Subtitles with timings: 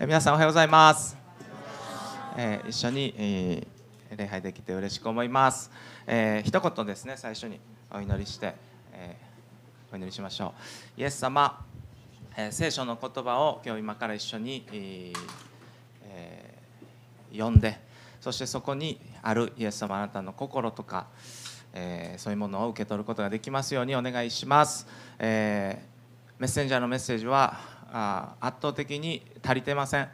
[0.00, 1.16] 皆さんおはようございます、
[2.36, 5.72] えー一緒に、えー礼拝できて嬉しく思います、
[6.06, 7.58] えー一言ですね最初に
[7.90, 8.54] お祈りして、
[8.92, 10.54] えーお祈りしましょ
[10.96, 11.00] う。
[11.00, 11.64] イエス様、
[12.36, 15.12] え聖書の言葉を今日今から一緒に、え
[16.04, 17.80] えー読んで
[18.20, 21.08] そしてそこにあるイエス様あなたの心とか、
[21.74, 24.86] えそういうものを受け取ることができますようにお願いします、
[25.18, 25.82] え
[26.38, 30.08] メッセンジャーのメッセージはあ圧倒的に足りてません。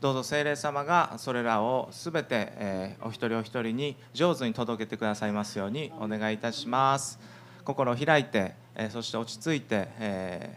[0.00, 7.18] どうぞ聖霊様がそれらをすべて、えお一人お一人に上手に届けてくださいますようにお願いいたします。
[7.64, 10.56] 心を開いて、えそして落ち着いて、え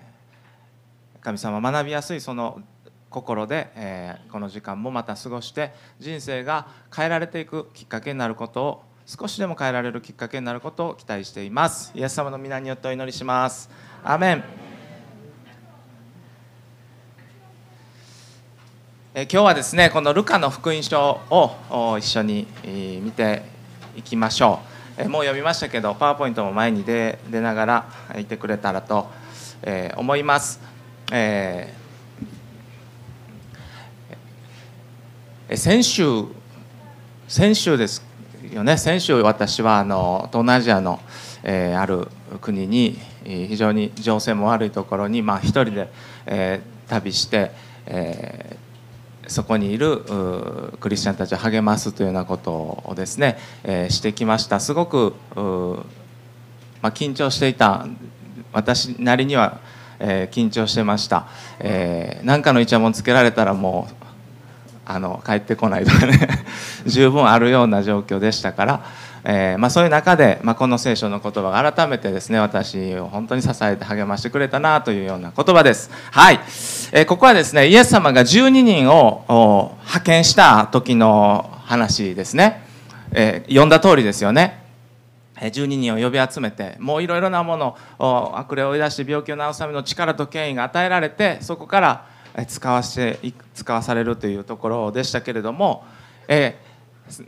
[1.22, 2.62] 神様学びやすいその
[3.10, 11.92] 心で、えこの時間もまた過ごして人生が変えられていくきっかけになることを少しでも変えられるきっかけになることを期待しています。
[11.96, 13.70] イエス様の皆によってお祈りします。
[14.04, 14.71] アメン。
[19.14, 23.44] え今日はですねこのルカの福音書をお一緒にえ見て
[23.94, 24.62] いきましょ
[24.98, 27.86] う、えもう読みましたけどパワーポイントも前に出出ながら
[28.18, 29.10] いてくれたらと、
[29.64, 30.62] え思います、
[31.12, 36.04] えー先週
[37.28, 38.06] 先週です
[38.54, 38.78] よね。
[38.78, 41.02] 先週私はあの東南アジアの、
[41.44, 42.08] えある
[42.40, 45.92] 国に非常に情勢も悪いところに、まあ、一人で、
[46.26, 47.52] えー旅して、
[47.88, 48.58] え
[49.32, 50.00] そこにいる
[50.80, 52.52] クリスチャンたちを励ますというようなこと
[52.86, 54.60] をですね、えーしてきました。
[54.60, 55.14] すごく
[56.82, 57.88] まあ、緊張していた。
[58.52, 59.60] 私なりには、
[60.00, 61.28] えー緊張してました、
[61.60, 63.94] えー、かのイチャモンつけられたらもう
[64.86, 66.28] あの帰ってこないとかね。
[66.86, 68.84] 十分あるような状況でしたから、
[69.24, 75.92] えーまあ、そういう中で、まあ、この聖書の言葉が改めてですね私を本当に支えて励ましてくれたなというような言葉です。
[76.12, 76.36] はい、
[76.92, 82.64] えーここはですねイエス様が12人を派遣した時の話ですね、
[83.12, 84.62] えー読んだ通りですよね。
[85.36, 92.06] 12人を呼び集めてもういろいろなものを悪霊を追い出して病気を治すための力と権威が与えられてそこから
[92.48, 93.20] 使わして
[93.56, 95.84] 使わされるというところでしたけれども、
[96.28, 96.71] えー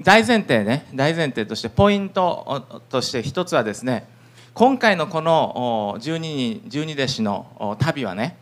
[0.02, 4.08] 大前提ね大前提としてポイントとして一つはですね
[4.54, 8.38] 今回のこの12人12弟子の旅はね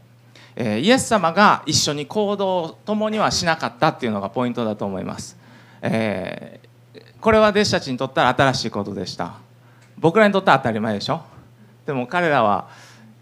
[0.58, 5.38] イエス様が一緒に行動を共にはしなかったっていうのがポイントだと思います、
[5.82, 6.62] えー
[7.22, 9.36] これは弟子たちにとったら新しいことでした。
[9.96, 11.22] 僕らにとっては当たり前でしょ。
[11.86, 12.68] でも彼らは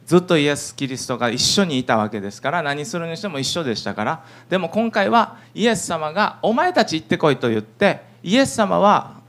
[0.05, 4.23] ずっとイエス・キリストが一緒にいたわけですから何するにしても一緒でしたから。
[4.49, 9.19] でも今回はイエス様が「お前たち行ってこい」と言ってイエス様は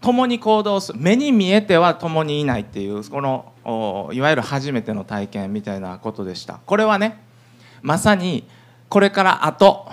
[0.00, 6.60] 共に行動する目に見えては共にいないっていうこのいわゆる初めての体験みたいなことでした。
[6.64, 7.18] これはね
[7.82, 8.44] まさに
[8.88, 9.90] これから後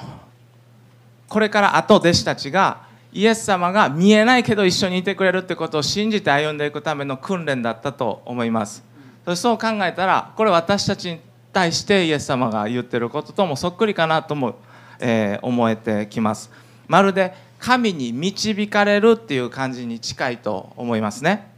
[1.27, 8.83] これから後弟子たちがイエス様が見えないけど一緒にいてくれるってことを信じて歩んでいくための訓練だったと思います。
[9.25, 11.19] そそう考えたらこれ私たちに
[11.51, 14.55] 対してイエス様が言ってることともそっくりかなとも、
[14.99, 16.51] えー思えてきます。
[16.87, 17.33] まるで
[17.63, 21.49] 神に導かれるっていう感じに近いと思いますね、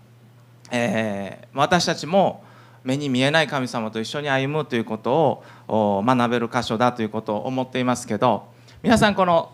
[0.69, 2.43] えー私たちも
[2.83, 8.45] 目に見えない神様と一緒に歩むということを学べる箇所だということを思っていますけど
[8.83, 9.51] 皆さんこの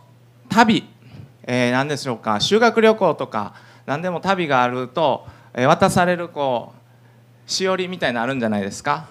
[0.50, 0.84] 旅、
[1.44, 2.42] えー何でしょうか？
[2.42, 3.54] 修学旅行とか
[3.86, 6.74] 何でも旅があると、え渡されるこ
[7.48, 9.08] うしおりみたいなのあるんじゃないですか？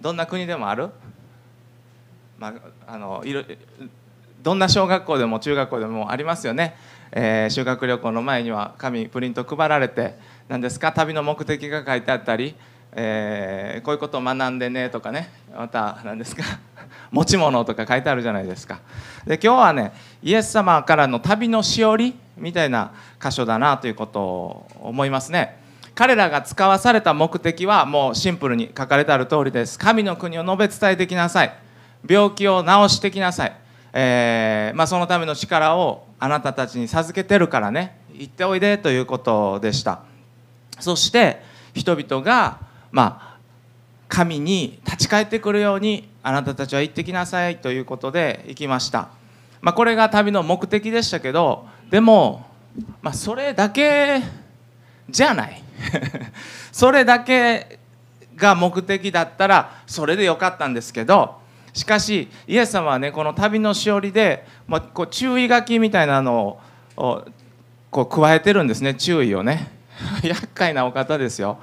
[0.00, 0.88] どんな国でもある、
[2.38, 2.54] ま
[2.86, 3.42] あ、あのいろ
[4.44, 6.76] どんな小学校でも中学校でもありますよね、
[7.12, 10.16] えー修学旅行の前には紙プリント配られて
[10.48, 10.92] 何ですか？
[10.92, 12.54] 旅の目的が書いてあったり、
[12.92, 15.30] えーこういうことを学んでねとかね。
[15.56, 16.44] また何ですか？
[17.10, 18.80] 持ち物とか書いてあるじゃないですか。
[19.26, 22.90] で今日はねイエス様からの旅のしおりみたいな
[23.22, 25.58] 箇所だなということを思いますね。
[25.94, 29.78] 彼らが使わされた目的はもうシンプルに書かれてある通りです。
[29.78, 31.54] 神の国を述べ伝えてきなさい。
[32.06, 33.56] 病気を治してきなさい、
[33.96, 37.96] えーまあ、そのための力をあなたたちに授けてるからね。
[38.12, 40.00] 行っておいでということでした。
[40.80, 41.40] そして
[41.74, 42.58] 人々が
[42.90, 43.38] まあ
[44.08, 49.08] 神に立ち返ってくるようにあなたたちは行ってきなさいということで行きました、
[49.60, 52.46] まあ、これが旅の目的でしたけどでも、
[53.02, 54.22] まあ、それだけ
[55.08, 55.62] じゃない。
[56.72, 57.78] それだけ
[58.36, 61.43] が目的だったらそれでよかったんですけど
[61.74, 66.60] しかしイエス様はねこの旅のしおりで、まあ、こう注意書きみたいなの
[66.96, 67.24] を
[67.90, 69.72] こう加えてるんですね注意をね。
[70.22, 71.58] 厄介なお方ですよ。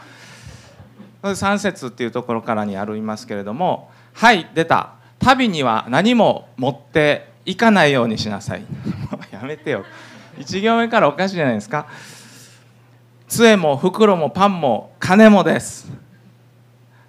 [1.23, 4.91] 3節っていうところからにありますけれども「はい出た。
[5.19, 8.65] 旅には何も持っていかないようにしなさい。
[9.31, 9.85] やめてよ。
[10.39, 11.85] 1行目からおかしいじゃないですか。
[13.27, 15.89] 杖も袋もパンも金もです、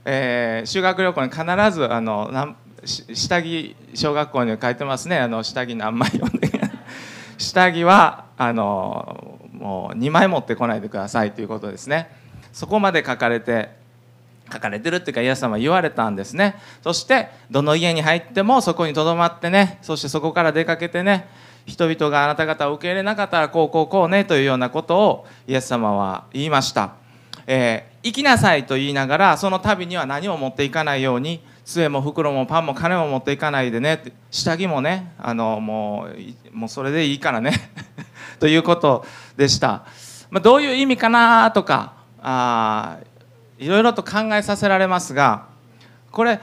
[0.05, 2.55] えー、修学旅行に必ずあの
[2.85, 5.19] 下着小学校に書いてますね。
[5.19, 6.51] あの下着何枚読んで
[7.39, 12.11] 下着はあのもう2枚持ってこないでくださいということですね。
[12.53, 13.71] そこまで書かれて
[14.53, 16.57] 書かれてるっていうかイエス様は言われたんですね。
[16.83, 21.29] そしてどの家に入ってもそこにとどまってねそしてそこから出かけてね
[21.67, 26.95] 人々があなた方を受け入れなかったらこうこうこうねというようなことをイエス様は言いました、
[27.47, 34.03] えー、行きなさいと言いながらその旅には何も持っていかないように杖も袋もパンも金も持っていかないでね。
[34.31, 36.09] 下着もねあのも
[36.53, 37.53] うもうそれでいいからね。
[38.41, 39.05] ということ
[39.37, 39.85] でした、
[40.31, 42.97] まあ、どういう意味かなとかあ
[43.59, 45.47] いろいろと考えさせられますが
[46.11, 46.41] これ、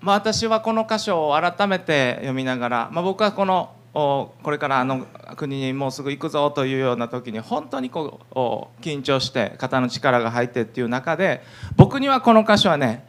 [0.00, 5.06] まあ、私はこの箇所を改めて読みながら、まあ、僕はこのこれからあの
[5.36, 8.34] 国にもうすぐ行くぞというような時に本当にこう
[8.82, 11.42] 緊張して肩の力が入ってっていう中で
[11.76, 13.04] 僕にはこの箇所はね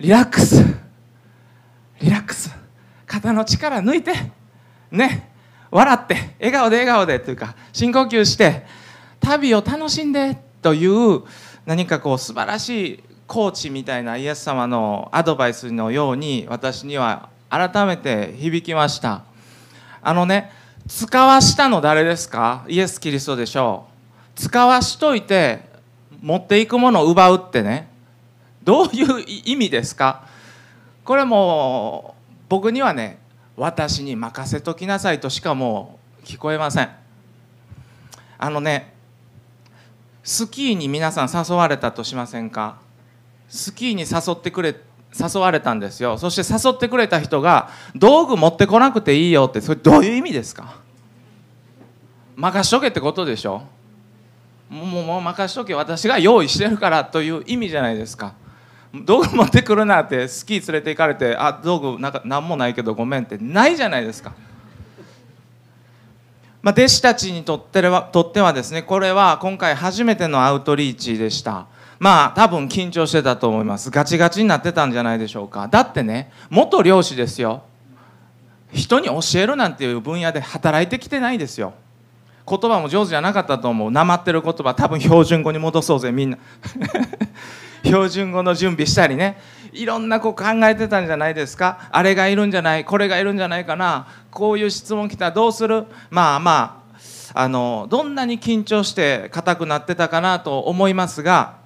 [0.00, 0.64] リラックス。
[2.00, 2.50] リラックス。
[3.06, 4.12] 肩の力抜いて。
[4.90, 5.30] ね。
[5.70, 6.36] 笑って。
[6.38, 7.18] 笑顔で笑顔で。
[7.18, 8.64] というか深呼吸して。
[9.20, 10.36] 旅を楽しんで。
[10.62, 11.22] という
[11.66, 19.22] 何かこう素晴らしいコーチみたいなイエス様のアドバイスのように私には改めて響きました。
[20.00, 20.50] あのね
[20.86, 22.64] 使わしたの誰ですか？
[22.68, 23.86] イエス・キリストでしょ
[24.36, 24.40] う。
[24.40, 25.60] 使わしといて
[26.22, 27.88] 持っていくものを奪うってね。
[28.68, 30.26] どういう意味ですか？
[31.02, 32.14] これも
[32.50, 33.18] 僕にはね
[33.56, 36.90] 私に任せときなさいとしかもう聞こえません。
[38.36, 38.92] あのね
[40.22, 42.76] スキーに皆さん誘われたとしませんか？
[43.48, 44.76] スキーに誘ってくれ
[45.18, 46.18] 誘われたんですよ。
[46.18, 50.78] そして誘ってくれた人が道具持ってこなくていいよってそれどういう意味ですか？
[52.36, 53.62] 任しとけってことでしょ？
[54.68, 55.72] もうもう任しとけ。
[55.72, 58.34] 私が用意してるからという意味じゃないですか。
[58.94, 64.32] 道具持ってくるなってスキー連れて行かれてあ道具なんか何もないけどごめんってないじゃないですか。
[66.60, 71.66] まあ、弟子たちにとってはとってはですねこれは今回初めてのアウトリーチでした。
[71.98, 73.90] まあ多分緊張してたと思います。
[73.90, 75.68] ガチガチになってたんじゃないでしょうか。
[75.68, 77.62] だってね元漁師ですよ。
[78.72, 81.74] 人に教えるなんていう分野で働いてきてないですよ。
[82.48, 83.90] 言葉も上手じゃなかったと思う。
[83.90, 86.38] なまってる言葉多分標準語に戻そうぜみんな。
[87.84, 89.38] 標準語の準備したりね。
[89.72, 91.88] いろんなこう考えてたんじゃないですか。
[91.92, 94.08] あれがいるんじゃないこれがいるんじゃないかな。
[94.30, 95.84] こういう質問来たらどうする？
[96.10, 96.82] まあま
[97.34, 101.58] ああのどんなに緊張して硬くなってたかなと思いますが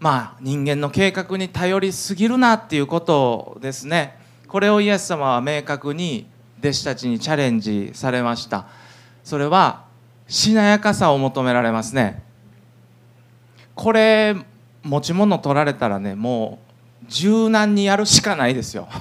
[0.00, 4.18] まあ人間の計画に頼りすぎるなっていうことですね。
[4.46, 6.26] これをイエス様は明確に
[6.60, 8.66] 弟子たちにチャレンジされました。
[9.24, 9.84] それは
[10.28, 12.22] しなやかさを求められますね。
[13.74, 14.36] これ
[14.82, 16.60] 持ち物取られたらねも
[17.02, 18.88] う柔軟にやるしかないですよ。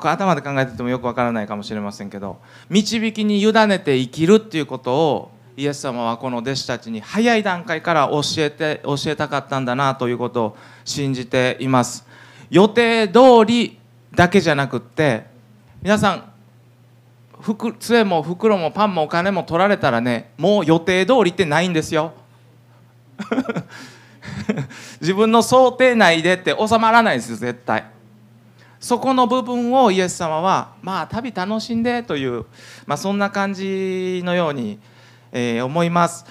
[0.00, 2.38] 頭で考えててもよくわからないかもしれませんけど
[2.70, 12.06] 導きに委ねて生きるっていうことをイエス様はこの弟子たちに早い段階から教えて教えたかったんだなということを信じています。
[12.48, 13.76] 予定通り
[14.14, 15.26] だけじゃなくって
[15.82, 16.32] 皆さん
[17.78, 22.12] 杖も袋もパンもお金も取られたらねもう予定通りってないんですよ。
[25.00, 27.84] 自分の想定内でって収まらないですよ絶対。
[28.80, 32.44] そこの部分をイエス様はまあ旅楽しんでという、
[32.86, 34.78] まあ、そんな感じのように、
[35.32, 36.24] えー、思います。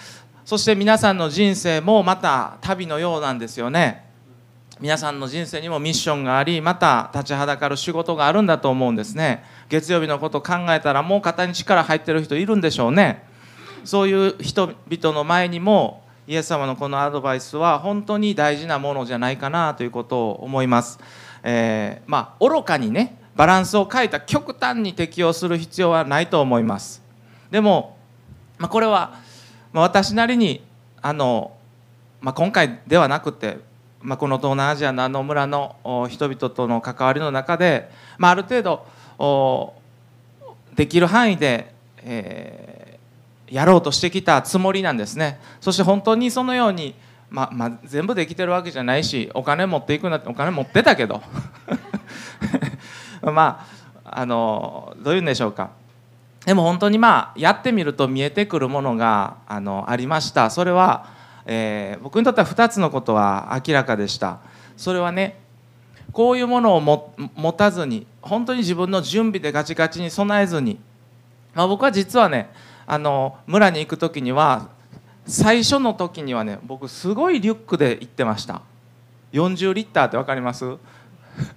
[0.46, 4.06] そして皆さんの人生もまた旅のようなんですよね。
[4.80, 9.44] 皆さんの人生にもミッションがありまた立ちはだかる仕事があるんだと思うんですね。
[9.70, 13.28] 月曜日のこと考えたらもう肩に力入ってる人いるんでしょうね。
[13.84, 21.00] そういう人々の前にもイエス様のこのアドバイスは本当に大事なものじゃないかなということを思います。
[21.42, 27.02] えー、まあ愚かにねバランスを変えた極端に適用する必要はないと思います。
[27.50, 27.98] でも、
[28.58, 29.14] まあ、これは、
[29.72, 30.66] まあ、私なりに
[31.02, 31.54] あの、
[32.20, 33.60] まあ、今回ではなくて、
[34.02, 39.76] まあ、この東南アジアのあの村の人々との関わりの中で、まあ、ある程度
[40.76, 42.77] できる範囲で、えー
[43.50, 45.40] やろうとしてきたつもりなんですね。
[45.62, 46.96] そして本当にそのように、
[47.30, 51.22] ままあ、全部できてるわけじゃないしお金持っていくなってお金持ってたけど。
[53.22, 53.66] ま
[54.06, 55.72] ああのどういうんでしょうか。
[56.46, 60.50] でも本当にまあやってみると見えてくるものがあのありました。
[60.50, 61.08] それは、
[61.46, 64.40] えー、僕にとっては2つのことは明らかでした。
[64.78, 65.40] それはね
[66.14, 70.80] こういうものをも持たずに本当に自分の準備でガチガチに備えずに、
[71.54, 72.50] まあ、僕は実はね
[72.88, 74.70] あの村に行く時には
[75.26, 78.62] 最初の時にはね僕すごいリュックで行ってました。
[79.34, 80.64] 40リッターって分かります？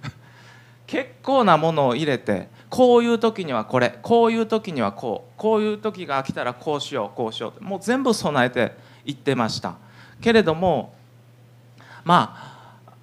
[0.85, 9.75] 結構なものを入れてこういう時にはこれこういう時にはこうこういう時が来たらこうしようこうしようもう全部備えて行ってました。
[10.19, 10.93] けれども
[12.03, 12.51] まあ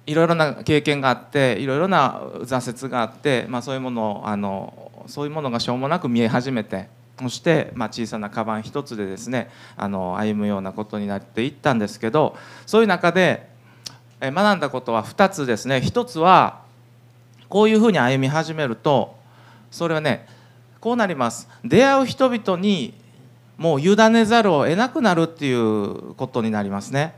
[0.05, 6.89] いろいろな経験があっていろいろな挫折があって、まあ、そういうものをあのそういうものがしょうもなく見え始めて
[7.21, 13.49] そして、まあ、小さなカバン一つでですねあの歩むようなことになっていったんですけどそういう中で
[14.21, 15.77] 学んだことは2つですね。
[15.77, 16.61] 1つは
[17.47, 19.15] こういうふうに歩み始めると
[19.71, 20.27] それはね
[20.79, 21.47] こうなります。
[21.63, 22.93] 出会う人々に
[23.57, 27.15] もう委ねざるを得なくなるっていうことになりますね。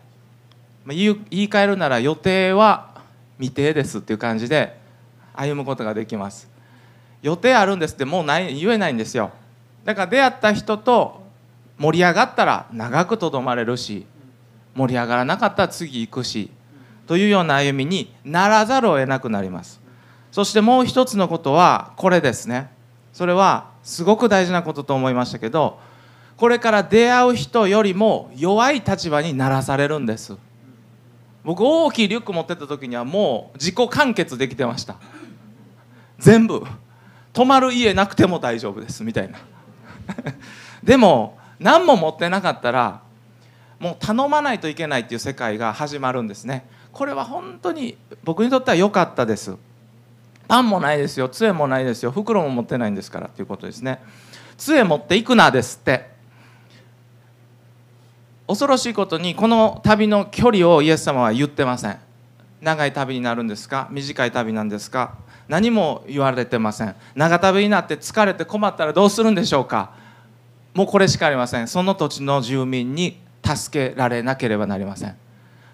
[0.88, 3.01] 言い換えるなら予定は
[3.38, 4.79] 未定ですっていう感じで
[5.34, 6.50] 歩むことができます。
[7.22, 9.31] 予定あるんですってもうない言えないんですよ。
[9.83, 11.21] だから出会った人と
[11.77, 14.05] 盛り上がったら長くとどまれるし
[14.75, 16.51] 盛り上がらなかったら次行くし
[17.07, 19.81] というような歩みにならざるを得なくなります。
[20.31, 22.69] そしてもう一つのことはこれですね。
[23.11, 25.79] それはすごく大事なことと思いましたけど
[26.38, 30.38] これから出会う人よりも弱い立場にならされるんです。
[31.43, 34.95] 僕大きいリュック持ってた時にはもう自己完結できてました。
[36.19, 36.63] 全部。
[37.33, 39.39] 泊まる家なくても大丈夫ですみたいな。
[40.83, 43.01] でも何も持ってなかったら
[43.79, 46.65] もう頼まないといけないっていう世界が始まるんですね。
[46.91, 49.55] これは本当に僕にとっては良かったです。
[50.47, 51.29] パンもないですよ。
[51.29, 52.11] 杖もないですよ。
[52.11, 54.01] 袋も持ってないんですからっていうことですね。
[54.57, 56.11] 杖持っていくなですって。
[58.47, 61.97] 恐ろしいことにこの旅の距離をイエス様は言ってません。
[62.59, 63.87] 長い旅になるんですか？
[63.89, 65.13] 短い旅なんですか？
[65.47, 66.95] 何も言われてません。
[67.15, 69.91] 長旅になって疲れて困ったらどうするんでしょうか？
[70.73, 71.67] もうこれしかありません。
[71.67, 75.15] その土地の住民に助けられなければなりません。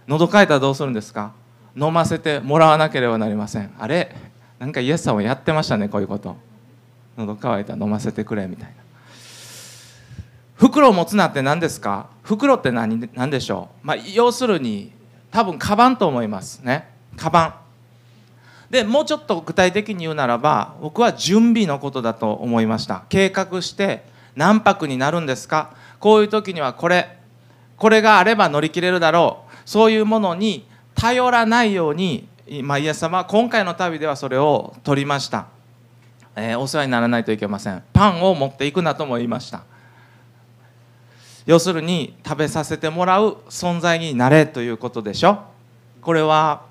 [0.08, 1.34] 喉かいたらどうするんですか？
[1.75, 3.72] 飲ませてもらわなければなりません。
[3.77, 4.16] あれ？
[4.58, 6.36] なんかイエス様やってましたねこういうこと。
[7.18, 8.74] 喉乾いたら飲ませてくれみたいな。
[10.56, 12.08] 袋を持つなって何ですか？
[12.24, 14.92] 袋って何何でしょう、まあ、要するに
[15.30, 16.89] 多分カバンと思いますね。
[17.16, 17.54] カバン。
[18.72, 23.04] でもうちょっと具体的に言うならば僕は準備のことだと思いました。
[23.10, 24.04] 計画して
[24.38, 25.75] 何泊になるんですか？
[26.00, 27.17] こういう時にはこれ
[27.75, 29.51] これがあれば乗り切れるだろう。
[29.65, 30.65] そういうものに
[30.96, 32.29] 頼らないように、
[32.63, 35.48] まあ、イエス様は今回の旅ではそれを取りました、
[36.36, 37.84] えー、お世話にならないといけません。
[37.91, 39.63] パンを持っていくなとも言いました。
[41.46, 45.39] 要するに食べさせてもらう存在になれということでしょ？
[46.01, 46.62] これは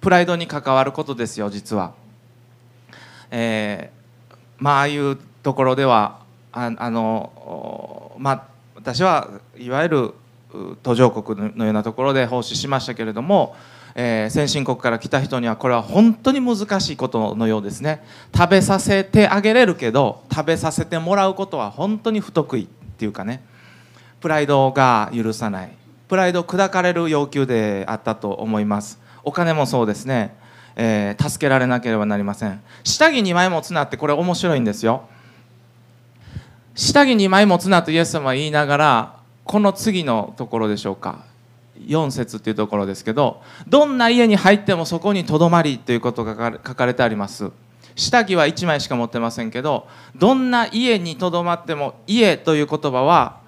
[0.00, 1.94] プライドに関わることですよ実は、
[3.30, 6.18] えー、まあああいうところでは
[6.54, 8.44] ああのまあ
[8.76, 10.14] 私はいわゆる
[10.84, 13.56] 途上国のようなところで奉仕しましたけれども、
[13.96, 18.04] えー、先進国から来た人にはこれは本当に難しいことのようですね。
[18.32, 23.42] 食べさせてあげれるけど食べさせてもらうことは本当に不得意っていうかね。
[24.20, 25.72] プライドが許さない。
[26.06, 29.00] プライド砕かれる要求であったと思います。
[29.24, 30.36] お金もそうですね、
[30.76, 32.62] えー、助けられなければなりません。
[32.84, 35.08] 下着2枚持つなってこれ面白いんですよ。
[36.74, 41.24] 下着2枚持つなとイエス様は言いながらこの次のところでしょうか。
[41.86, 47.50] 4節っていうところですけどどんな家に入ってもそこにとどまりということが書かれてあります。
[47.96, 53.44] 下着は1枚しか持ってませんけどどんな家にとどまっても家という言葉は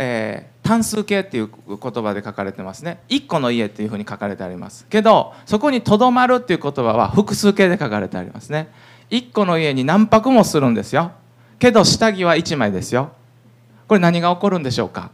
[0.00, 3.00] えー、単数形っていう言葉で書かれてますね。
[3.08, 4.86] 1個の家っていうふうに書かれてあります。
[4.88, 8.72] けどそこにとどまるっていう言葉は複数形で書かれてありますね。
[9.10, 11.10] 1個の家に何泊もするんですよ。
[11.58, 13.12] けど下着は1枚ですよ。
[13.86, 15.10] これ何が起こるんでしょうか？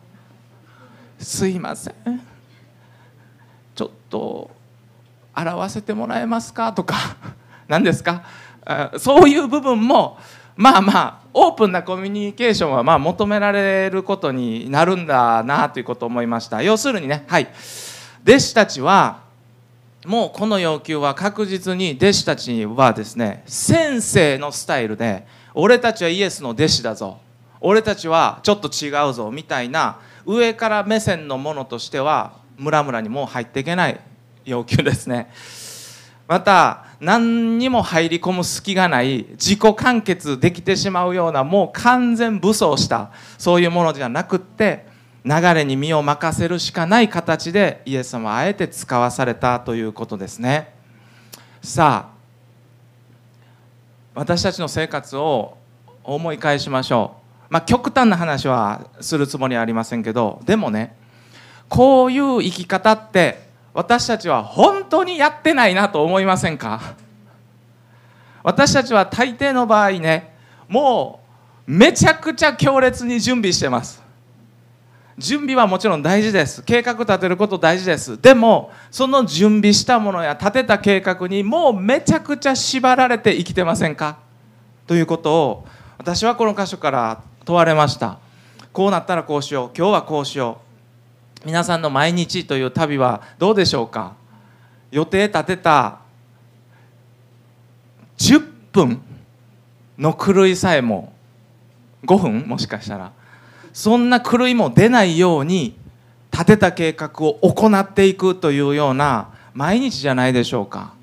[1.18, 1.94] すいません。
[3.74, 4.50] ちょっと
[5.32, 6.72] 洗わせてもらえますか？
[6.72, 6.96] とか。
[7.68, 8.24] 何ですか？
[8.98, 10.18] そういう部分も
[10.56, 16.62] まあまあオープンなコミュニケーションはまあ求められることになるんだなということを思いました。
[16.62, 17.48] 要するにねはい。
[18.22, 19.22] 弟子たちは
[20.06, 27.18] もうこの要求は確実に弟子たちはですね先生のスタイルで俺たちはイエスの弟子だぞ。
[27.60, 33.98] 俺たちはちょっと違うぞみたいな上から目線のものとしては村々にも入っていけない
[34.44, 35.30] 要求ですね。
[36.26, 44.86] また何にも入り込む隙がない自己完結できてしまうようなもう完全武装したそういうものじゃなくって
[45.24, 50.74] 流れに身を任せるしかない形でイエス様はあえて使わされたということですね。
[51.62, 52.13] さあ
[54.14, 55.58] 私たちの生活を
[56.04, 57.16] 思い返しましょ
[57.50, 57.52] う。
[57.52, 60.96] まあ極端な話はするつもりはありませんけどでもね
[61.68, 66.94] こういう生き方って私たちは本当にやってないなと思いませんか？
[68.42, 70.36] 私たちは大抵の場合ね
[70.68, 71.20] も
[71.66, 74.03] うめちゃくちゃ強烈に準備してます。
[75.16, 76.62] 準備はもちろん大事です。
[76.62, 78.20] 計画立てること大事です。
[78.20, 84.18] でもその準備したものや立てた計画にもうめちゃくちゃ縛られて生きてませんか？
[84.86, 85.66] ということを
[85.98, 88.18] 私はこの箇所から問われました。
[88.72, 89.70] こうなったらこうしよう。
[89.76, 90.58] 今日はこうしよ
[91.42, 91.46] う。
[91.46, 94.14] 皆さんの毎日という旅はどうでしょうか？
[94.90, 96.00] 予定立てた
[98.18, 99.00] 10分
[99.96, 101.12] の狂いさえも
[102.04, 102.40] 5分？
[102.48, 103.12] もしかしたら。
[103.74, 105.76] そんな狂いも出ないように
[106.32, 110.94] 立てた計画を行っていくというような毎日じゃないでしょうか。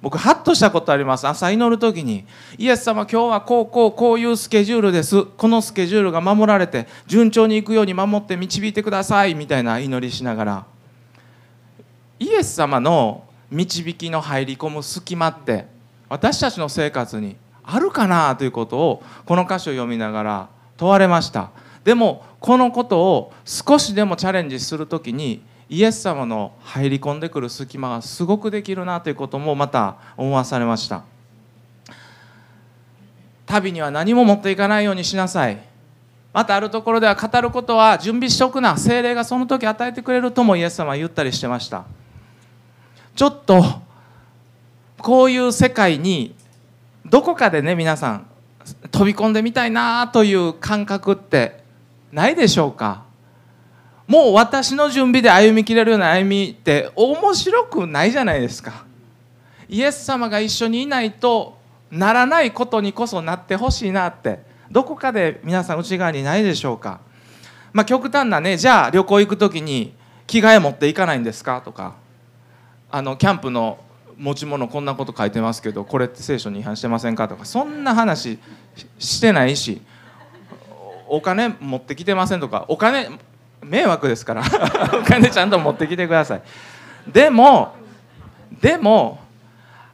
[0.00, 1.28] 僕ハッとしたことあります。
[1.28, 2.26] 朝祈る時に
[2.58, 5.24] イエス様今日はこうこうこういうスケジュールです。
[5.24, 9.34] このスケジュールが守られて順調にいくように守って導いてください。
[9.34, 10.64] みたいな祈りしながら。
[12.18, 15.66] イエス様の導きの入り込む隙間って
[16.08, 21.50] 私たちの生活にあるかなということをこの箇所を読みながら問われました。
[21.84, 31.04] でもこのことを少しでもチャレンジする時にイエス様の入り込んでくる隙間がすごくできるなということもまた思わされました。
[33.46, 35.58] 旅には何も持っていかないようにしなさい。
[36.32, 38.76] またあるところでは語ることは準備しておくな。
[38.76, 41.84] 精霊がその時与えてくれるともイエス様は言ったりしてました。
[43.14, 43.62] ちょっと
[44.98, 46.34] こういう世界に
[47.06, 48.26] どこかでね皆さん
[48.90, 51.63] 飛び込んでみたいなという感覚って
[52.14, 53.02] ないでしょうか？
[54.06, 58.84] もう私の準備で歩みきれるような歩みって面白くないじゃないですか。
[59.68, 61.58] イエス様が一緒にいないと
[61.90, 64.38] ならないことにこそなってほしいなって。
[64.70, 67.00] どこかで皆さん内側にないでしょうか？
[67.72, 69.92] まあ極端なねじゃあ旅行行く時に
[70.28, 71.62] 着替え持っていかないんですか？
[71.62, 71.96] とか。
[72.92, 73.78] あのキャンプの
[74.16, 77.26] 持ち物こんなこと書いてますけどこれって聖書に違反してませんか？
[77.26, 77.44] とか。
[77.44, 78.38] そんな話
[78.98, 79.82] してないし。
[81.08, 83.08] お金持ってきてませんとかお金
[83.62, 84.42] 迷惑ですから。
[84.92, 86.42] お金ちゃんと持ってきてください。
[87.08, 87.74] でも
[88.60, 89.20] でも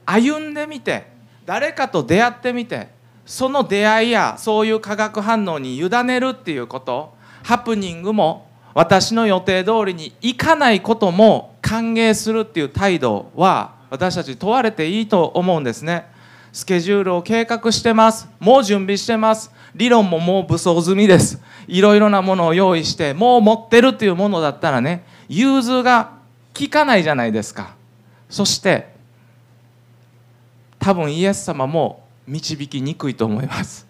[0.05, 1.07] 歩んでみて
[1.45, 2.89] 誰かと出会ってみて
[3.25, 16.05] その出会いやそういう化学反応に委ねるっていうことハプニングも私の予定通りにいかないことも歓迎するっていう態度は私たち問われていいと思うんですね。
[16.51, 18.27] スケジュールを計画してます。
[18.39, 19.51] もう準備してます。
[19.73, 21.41] 理論ももう武装済みです。
[21.67, 26.11] いろいろなものを用意してもう持ってるっていうものだったらね融通が
[26.57, 27.75] 効かないじゃないですか。
[28.29, 28.93] そして
[30.79, 33.87] 多分イエス様も導きにくいと思います。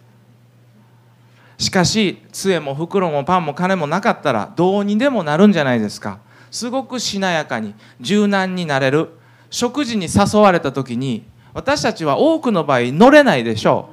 [1.58, 6.19] しかし杖も袋もパンも金もなかったらどうにでもなるんじゃないですか。
[6.50, 9.10] すごくしなやかに柔軟になれる。
[9.50, 13.90] 食事に誘われた時に私たちは多くの場合乗れないでしょ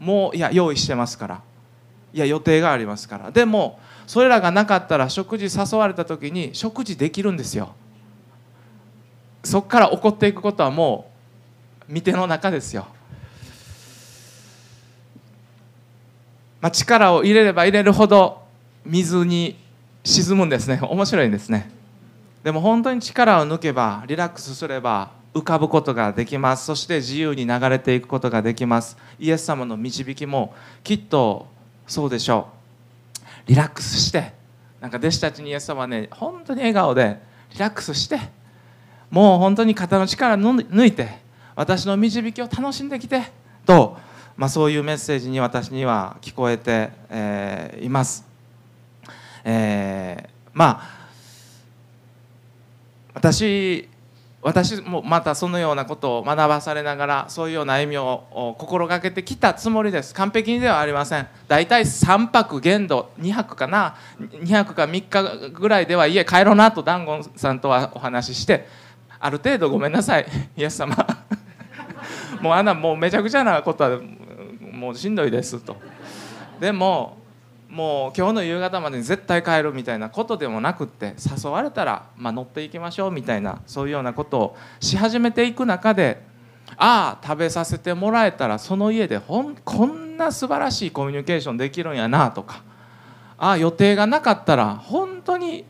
[0.00, 0.04] う。
[0.04, 1.42] もういや用意してますから。
[2.12, 3.30] いや予定がありますから。
[3.30, 7.74] でもそれらがなかったら食事誘われた時に食事できるんですよ。
[9.44, 11.10] そこから起こっていくことはも
[11.88, 12.86] う見ての中ですよ、
[16.60, 18.42] まあ、力を入れれば入れるほど
[18.84, 19.56] 水に
[20.04, 20.80] 沈むんですね。
[20.82, 21.70] 面白いんですね。
[22.42, 26.66] でも本当に力を抜けばリラックスすれば浮かぶことができます。
[26.66, 28.96] そして自由に流れていくことができます。
[29.18, 31.46] イエス様の導きもきっと
[31.86, 32.58] そうでしょう。
[33.48, 34.32] リラックスして
[34.80, 37.20] なんか弟子たちにイエス様はね本当に笑顔で
[37.52, 38.20] リラックスして
[39.10, 41.18] もう本当に肩の力抜いて
[41.56, 43.22] 私の導きを楽しんできて
[43.64, 43.96] と、
[44.36, 48.24] まあ、そういうメッセージに私には聞こえて、えー、います。
[49.44, 50.98] えー、まあ
[53.14, 53.88] 私
[54.40, 60.14] 私もまたそのようなことを学ばされながらそういうような歩みを心がけてきたつもりです。
[60.14, 61.26] 完璧にではありません。
[61.48, 63.96] 大体3泊限度2泊かな。
[64.20, 68.68] 2泊か3日ぐらいでは家帰ろうなと団子さんとはお話しして
[69.18, 70.26] ある程度ごめんなさい。
[70.56, 70.96] イエス様。
[72.40, 73.98] もうあんなもうめちゃくちゃなことは
[74.72, 75.76] もうしんどいですと。
[76.60, 77.18] でも
[77.68, 86.22] もう今日の夕方までに絶対帰るみたいなことでもなくって誘われたら、まあ、乗っていきましょうみたいなそういうようなことをし始めていく中で
[86.76, 92.62] ああ食べさせてもらえたらその家でほんこんな素晴らしいコミュニケーションできるんやなとか
[93.36, 95.64] ああ予定がなかったら本当に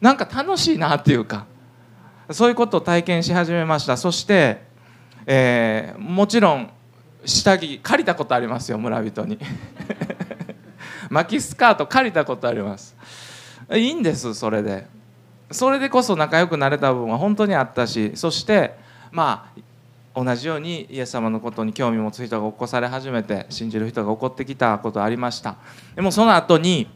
[0.00, 1.46] なんか楽しいなっていうか
[2.30, 3.96] そういうことを体験し始めました。
[3.96, 4.62] そして、
[5.26, 6.70] えー、もちろん
[7.24, 9.38] 下着借りたことありますよ村人に。
[11.12, 12.96] 巻きスカート借りたことあります。
[13.70, 14.86] いいんですそれで。
[15.50, 18.74] それでこそ仲良くなれた部分は本当にあったしそして
[19.10, 25.56] まあ同じようにイエス様のことに興味を持つ人が起こされ始めて信じる人が起こってきたことありました。
[25.94, 26.88] でもその後に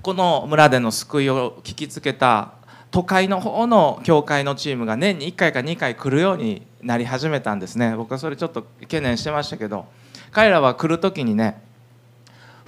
[0.00, 2.52] この村での救いを聞きつけた
[2.90, 7.94] 都会の方の教会のチームが年に1回か2回来るようになり始めたんですね。
[7.94, 9.84] 僕はそれちょっと懸念してましたけど
[10.30, 11.67] 彼らは来る時にね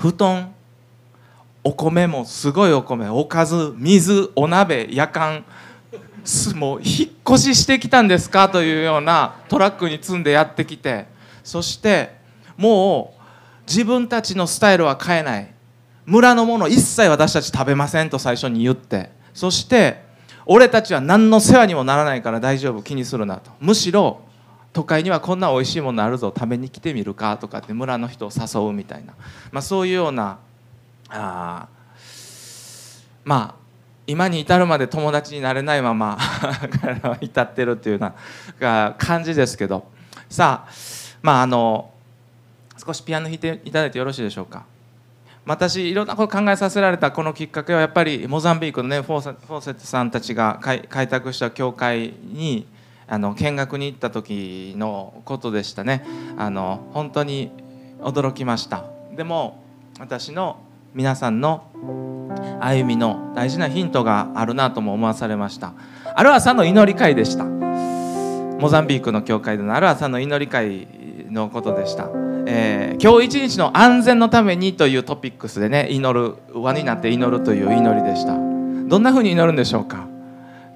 [0.00, 0.54] 布団
[1.62, 5.44] お米もすごいお米おかず水お鍋やかん
[6.56, 11.06] もう引っ越ししてきたんですかというようなトラックに積んでやってきて
[11.44, 12.16] そして
[12.56, 13.20] もう
[13.66, 15.54] 自分たちのスタイルは変えない
[16.06, 20.02] 村のもの一切私たち食べませんと最初に言ってそして
[20.46, 24.22] 俺たちは何の世話にもならないから大丈夫気にするなとむしろ
[24.72, 29.14] 都会にはこんな美味しいものあるぞ食べに来てみるかとかって村の人を誘うみたいな、
[29.50, 30.38] まあ、そういうような
[31.08, 31.68] あ
[33.24, 33.60] まあ
[34.06, 36.18] 今に至るまで友達になれないまま
[37.20, 38.12] 至ってるっていうよ
[38.58, 39.84] うな感じですけど。
[40.30, 40.72] さあ
[41.22, 41.90] まああの
[42.78, 44.64] 少しピアノ弾いていただいてよろしいでしょうか。
[45.44, 52.66] 私いろんなこと考えさせられたこのきっかけはやっぱりモザンビークのねフォーセットさんたちが開拓した教会に
[53.10, 56.04] あの見学に行った時のことでしたね。
[56.38, 57.50] あの本当に
[58.00, 58.84] 驚きました。
[59.16, 59.62] でも
[59.98, 60.58] 私の
[60.94, 61.64] 皆さんの
[62.60, 65.72] 歩みの大事なヒントがあるなとも思わされました。
[66.14, 67.44] ある朝の祈り会でした。
[67.44, 70.86] モザンビークの教会でのある朝の祈り会
[71.30, 72.10] のことでした、
[72.46, 78.34] えー、今日一日の安全のためにというトピックスでね祈る輪になって祈るという祈りでした。
[78.34, 80.09] どんなふうに祈るんでしょうか？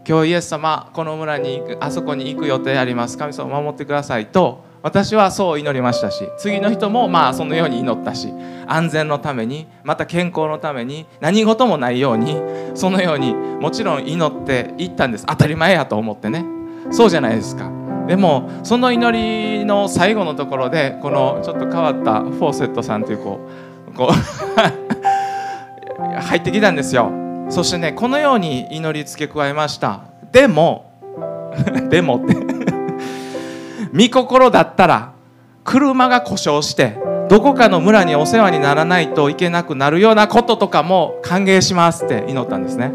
[0.06, 3.16] 今日イエス様この村に行くあそこに行く予定あります。
[3.16, 8.28] 神様守ってくださいと私はそう祈りましたし次の人もまあそのように祈ったし
[8.66, 12.36] 安全のためにまた健康のために何事もないように
[12.74, 15.24] そのようにもちろん祈っていったんです。
[15.26, 16.44] 当たり前やと思ってね。
[16.90, 17.70] そうじゃないですか。
[18.06, 23.40] でもその祈りの最後のところでこのちょっと変わったフォーセットさんというこ
[23.88, 24.12] うこう
[26.20, 27.23] 入ってきたんですよ。
[27.48, 30.02] そしてねこのように祈り付け加えました。
[30.33, 30.92] でも
[31.90, 32.35] でもって。
[33.94, 35.12] 御心だったら
[35.62, 42.92] 車が故障してどこかの村にお世話にならないといけなくなるようなこととかも歓迎しますって祈ったんですね。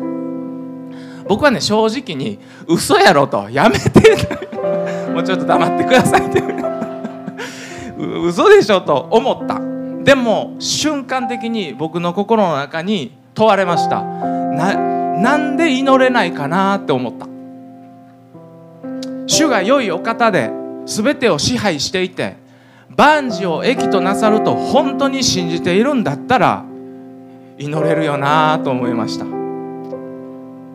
[1.27, 3.89] 僕はね正直に嘘やろとやめて
[5.13, 6.43] もうちょっと黙ってくださいって。
[8.23, 9.59] 嘘でしょと思った。
[10.03, 14.38] でも瞬間的に僕の心の中に問われました。
[14.59, 14.75] な
[15.21, 17.27] なんで祈れないかなって思った。
[19.25, 20.51] 主が良いお方で
[20.85, 22.35] 全てを支配していて
[22.97, 26.65] 万事を益となさると本当に信じているんだったら
[27.57, 29.25] 祈れるよなと思いました。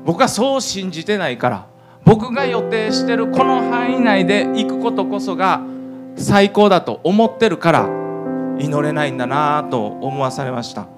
[0.07, 1.66] 僕はそう信じてないから
[2.05, 5.61] 僕が予定してるこの範囲内で行くことこそが
[6.16, 7.88] 最高だと思ってるから
[8.59, 10.94] 祈れないんだなと思わされました。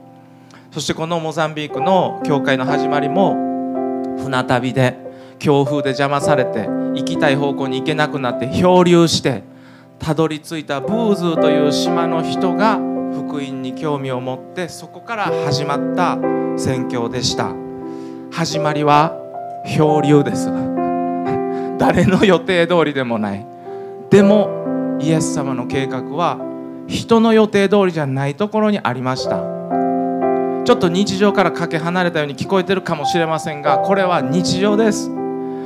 [0.76, 3.32] そしてこのモザンビークの教会の始まりも
[4.22, 4.94] 船旅で
[5.38, 9.42] 強風で邪魔されて行きたい方向に行けなくなって漂流して
[9.98, 16.18] たどり着いたブーズーという島の人が福音に興味を持ってそこから始まった
[16.58, 17.54] 宣教でした。
[18.30, 19.16] 始まりは
[19.64, 20.50] 漂流です。
[21.80, 23.46] 誰の予定通りでもない。
[24.10, 26.36] でもイエス様の計画は
[26.86, 29.56] 人の予定通りじゃないところにありました。
[30.66, 35.08] ちょっと日常からかけ離れたように聞こえてるかもしれませんがこれは日常です。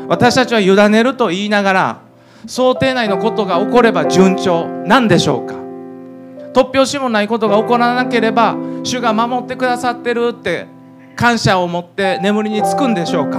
[0.09, 2.01] 私たちは委ねると言いながら
[2.47, 5.55] 想定内のことが起これば順調なんでしょうか。
[6.53, 10.67] 突拍子もないことが起こらなければ主が守ってくださってるって
[11.17, 13.39] 感謝を持って眠りにつくんでしょうか。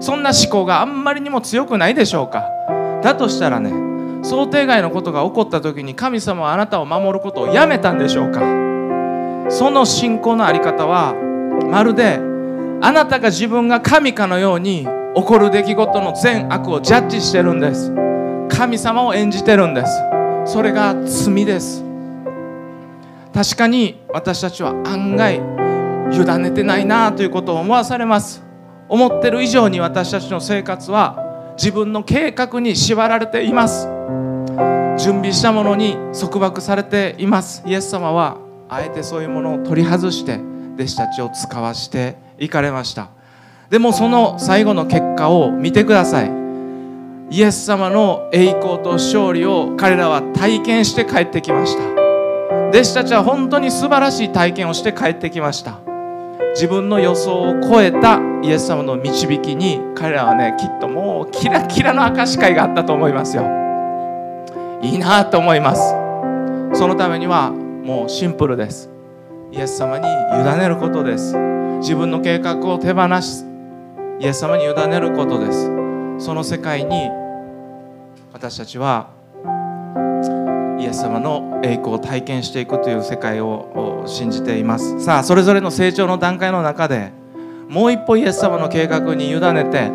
[0.00, 2.48] そんな思考があんまりにも強くないでしょうか。
[3.04, 3.70] だとしたらね
[4.24, 8.59] 想定外のことが起こった時に神様はあなたを守ることをやめたんでしょうか。
[9.50, 11.14] その信仰の在り方は
[11.70, 12.20] まるで
[12.82, 17.92] あなたが自分が神かのように起こる出来事の善悪をジャッジしてるんです。
[18.48, 19.92] 神様を演じてるんです。
[20.46, 21.84] それが罪です。
[23.34, 28.42] 確かに私たちは案外委ねてないなということを思わされます。
[28.88, 33.86] 思ってる以上に私たちの生活は自分の計画に縛られています。
[34.96, 37.62] 準備したものに束縛されています。
[37.66, 40.38] イエス様はあえてそういうものを取り外して
[40.76, 43.08] 弟子たちを使わしていかれました。
[43.68, 46.30] でもその最後の結果を見てください。
[47.30, 51.82] イエス様の栄光と勝利を彼らは体験して帰ってきました。
[52.68, 55.80] 弟子たちは本当に素晴らしい体験をして帰ってきました。
[56.54, 63.42] 自分の予想を超えたイエス様の導きに彼らはねきっともうキラキラの証し会があったと思いますよ。
[64.80, 65.82] いいなと思います。
[66.78, 67.52] そのためには
[67.84, 68.90] もうシンプルです。
[69.52, 71.36] イエス様に委ねることです。
[71.78, 73.44] 自分の計画を手放し
[74.20, 75.66] イエス様に委ねることです。
[76.18, 77.08] その世界に
[78.32, 79.08] 私たちは
[80.78, 85.00] イエス様の栄光を体験していくという世界を信じています。
[85.00, 87.12] さあそれぞれの成長の段階の中で
[87.68, 89.90] もう一歩イエス様の計画に委ねて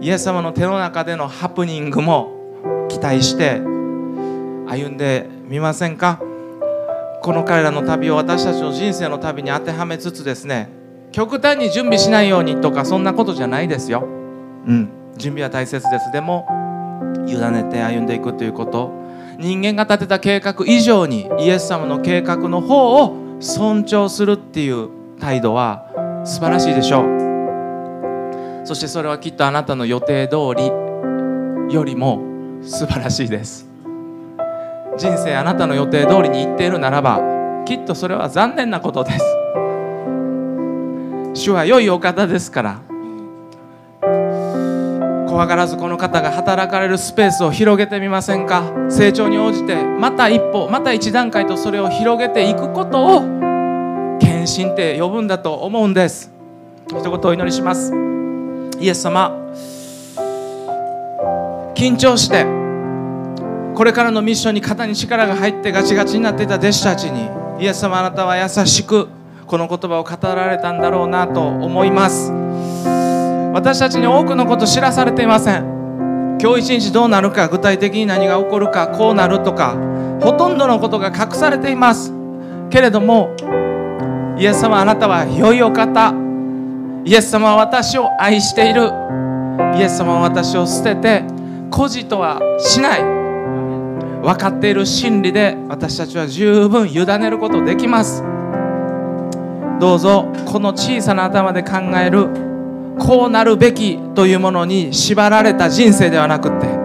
[0.00, 3.60] イエス様の手の中でのハプニングも期待して
[4.66, 6.20] 歩んでみませんか？
[7.24, 10.68] この彼らの旅を私たちの人生の旅に当てはめつつですね
[11.10, 14.02] 極端に準備しないようにとかそんなことじゃないですよ。
[14.02, 14.06] う
[14.72, 14.90] ん。
[15.16, 16.10] 準備は大切です。
[16.12, 16.46] でも
[17.26, 18.92] 委ねて歩んでいくということ。
[19.38, 24.88] 人間が立てた計画以上にイエス様の計画の方を尊重するっていう
[25.20, 25.86] 態度は
[26.24, 28.66] 素晴らしいでしょう。
[28.66, 32.20] そしてそれはきっとあなたの予定通りよりも
[32.62, 33.73] 素晴らしいです
[34.96, 37.20] 人生あなたの予定通りにいっているならば
[37.66, 39.24] きっとそれは残念なことです。
[41.34, 42.80] 主は良いお方ですから
[45.28, 48.62] 怖がらずこの方が働かれるスペースを広げてみませんか？
[48.88, 53.20] 成長に応じてまた一歩また一段階とそれを広げていくことを
[54.20, 56.30] 献身って呼ぶんだと思うんです。
[56.86, 57.92] 一言お祈りします。
[58.78, 59.32] イエス様
[61.74, 62.46] 緊張して
[63.74, 67.28] これからのミッションに肩に力が入ってガチガチになっていた弟子たちに
[67.62, 69.08] イエス様あなたは優しく
[69.46, 72.32] この言葉を語られたんだろうなと思います。
[73.52, 76.38] 私たちに多くのこと知らされていません。
[76.40, 79.76] 今日一日どうなるか具体的に何が起こるかこうなるとか
[80.20, 82.12] ほとんどのことが隠されています。
[82.70, 83.34] けれども
[84.38, 86.14] イエス様あなたは良いお方。
[87.04, 88.90] イエス様は私を愛している。
[89.76, 91.22] イエス様は私を捨てて
[91.70, 93.23] 孤児とはしない。
[94.24, 98.22] 分かっている真理で私たちは十分委ねることできます。
[99.78, 102.28] どうぞこの小さな頭で考える
[102.98, 106.84] こうなるべきというものに縛られた人生ではなくて。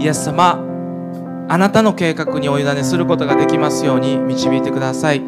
[0.00, 0.64] イエス様
[1.48, 5.22] あなたの計画にお委ねすることができますように導いてください。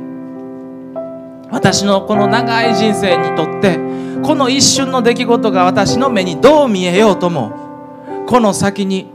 [1.51, 3.79] 私のこの長い人生にとって
[4.23, 7.53] この一瞬の出来事が私の目にどう見えようとも
[8.27, 9.11] この先に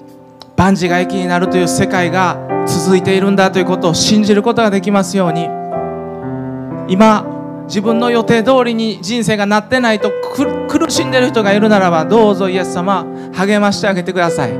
[0.57, 5.49] 万事が益になるという世界が続いているんだということを信じることができますように。
[6.87, 7.25] 今
[7.67, 10.11] 自分の予定通りに人生がなってないと
[10.67, 14.51] 苦しんでる人がいるならばどうぞイエス様励ましてあげてください。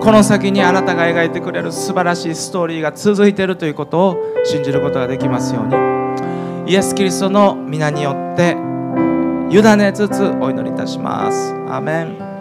[0.00, 6.72] この先にあなたが描いてくれる素晴らしいストーリーが続いているということを信じることができますように。
[6.72, 8.56] イエス・キリストの皆によって
[9.50, 11.54] 委ねつつお祈りいたします。
[11.68, 12.31] アメン。